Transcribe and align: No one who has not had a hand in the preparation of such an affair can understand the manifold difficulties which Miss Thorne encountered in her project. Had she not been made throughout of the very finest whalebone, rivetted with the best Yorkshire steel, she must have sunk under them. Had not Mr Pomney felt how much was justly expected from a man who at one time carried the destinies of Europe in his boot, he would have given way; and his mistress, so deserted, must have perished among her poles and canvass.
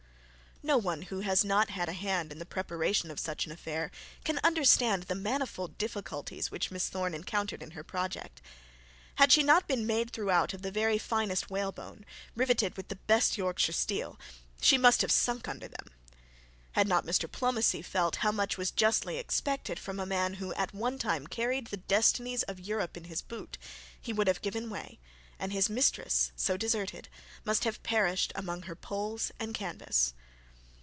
No 0.63 0.77
one 0.77 1.01
who 1.01 1.21
has 1.21 1.43
not 1.43 1.71
had 1.71 1.89
a 1.89 1.93
hand 1.93 2.31
in 2.31 2.37
the 2.37 2.45
preparation 2.45 3.09
of 3.09 3.19
such 3.19 3.47
an 3.47 3.51
affair 3.51 3.89
can 4.23 4.39
understand 4.43 5.01
the 5.03 5.15
manifold 5.15 5.75
difficulties 5.79 6.51
which 6.51 6.69
Miss 6.69 6.87
Thorne 6.87 7.15
encountered 7.15 7.63
in 7.63 7.71
her 7.71 7.83
project. 7.83 8.43
Had 9.15 9.31
she 9.31 9.41
not 9.41 9.67
been 9.67 9.87
made 9.87 10.11
throughout 10.11 10.53
of 10.53 10.61
the 10.61 10.69
very 10.69 10.99
finest 10.99 11.49
whalebone, 11.49 12.05
rivetted 12.35 12.77
with 12.77 12.89
the 12.89 12.95
best 12.95 13.39
Yorkshire 13.39 13.71
steel, 13.73 14.19
she 14.61 14.77
must 14.77 15.01
have 15.01 15.11
sunk 15.11 15.47
under 15.47 15.67
them. 15.67 15.87
Had 16.73 16.87
not 16.87 17.07
Mr 17.07 17.27
Pomney 17.27 17.83
felt 17.83 18.17
how 18.17 18.31
much 18.31 18.55
was 18.59 18.69
justly 18.69 19.17
expected 19.17 19.79
from 19.79 19.99
a 19.99 20.05
man 20.05 20.35
who 20.35 20.53
at 20.53 20.75
one 20.75 20.99
time 20.99 21.25
carried 21.25 21.67
the 21.67 21.77
destinies 21.77 22.43
of 22.43 22.59
Europe 22.59 22.95
in 22.95 23.05
his 23.05 23.23
boot, 23.23 23.57
he 23.99 24.13
would 24.13 24.27
have 24.27 24.43
given 24.43 24.69
way; 24.69 24.99
and 25.39 25.51
his 25.53 25.71
mistress, 25.71 26.31
so 26.35 26.55
deserted, 26.55 27.09
must 27.45 27.63
have 27.63 27.81
perished 27.81 28.31
among 28.35 28.61
her 28.61 28.75
poles 28.75 29.31
and 29.39 29.55
canvass. 29.55 30.13